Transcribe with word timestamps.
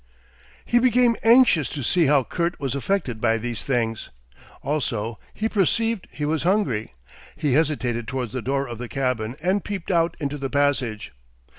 He 0.65 0.79
became 0.79 1.15
anxious 1.21 1.69
to 1.69 1.83
see 1.83 2.07
how 2.07 2.23
Kurt 2.23 2.59
was 2.59 2.73
affected 2.73 3.21
by 3.21 3.37
these 3.37 3.63
things. 3.63 4.09
Also 4.63 5.19
he 5.31 5.47
perceived 5.47 6.07
he 6.09 6.25
was 6.25 6.41
hungry. 6.41 6.95
He 7.35 7.53
hesitated 7.53 8.07
towards 8.07 8.33
the 8.33 8.41
door 8.41 8.65
of 8.67 8.79
the 8.79 8.89
cabin 8.89 9.35
and 9.43 9.63
peeped 9.63 9.91
out 9.91 10.17
into 10.19 10.39
the 10.39 10.49
passage. 10.49 11.11